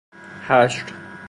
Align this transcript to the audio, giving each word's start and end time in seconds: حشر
حشر 0.47 0.83